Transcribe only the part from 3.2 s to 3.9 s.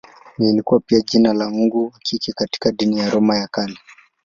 ya Kale.